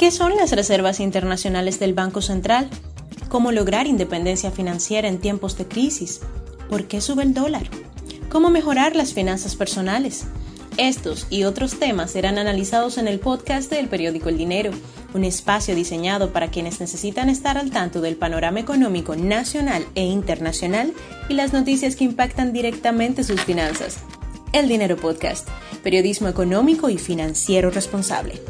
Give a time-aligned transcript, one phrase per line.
[0.00, 2.70] ¿Qué son las reservas internacionales del Banco Central?
[3.28, 6.22] ¿Cómo lograr independencia financiera en tiempos de crisis?
[6.70, 7.68] ¿Por qué sube el dólar?
[8.30, 10.24] ¿Cómo mejorar las finanzas personales?
[10.78, 14.70] Estos y otros temas serán analizados en el podcast del periódico El Dinero,
[15.12, 20.94] un espacio diseñado para quienes necesitan estar al tanto del panorama económico nacional e internacional
[21.28, 23.98] y las noticias que impactan directamente sus finanzas.
[24.54, 25.46] El Dinero Podcast,
[25.82, 28.40] periodismo económico y financiero responsable.